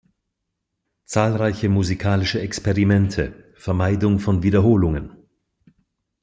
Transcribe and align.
Zahlreiche 1.05 1.69
musikalische 1.69 2.39
Experimente, 2.41 3.53
Vermeidung 3.55 4.17
von 4.17 4.41
Wiederholungen. 4.41 5.27